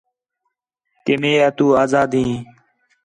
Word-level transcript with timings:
کہ 1.05 1.13
میوا 1.21 1.49
تو 1.57 1.65
آزاد 1.83 2.09
ہیں 2.15 2.39